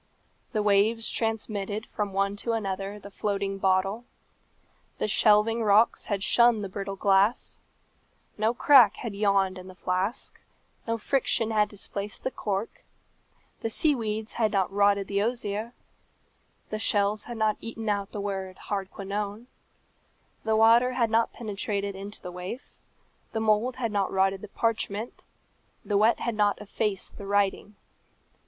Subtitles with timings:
[0.51, 4.03] The waves transmitted from one to another the floating bottle.
[4.97, 7.59] The shelving rocks had shunned the brittle glass;
[8.35, 10.39] no crack had yawned in the flask;
[10.87, 12.83] no friction had displaced the cork;
[13.59, 15.71] the sea weeds had not rotted the osier;
[16.71, 19.45] the shells had not eaten out the word "Hardquanonne;"
[20.43, 22.73] the water had not penetrated into the waif;
[23.33, 25.21] the mould had not rotted the parchment;
[25.85, 27.75] the wet had hot effaced the writing.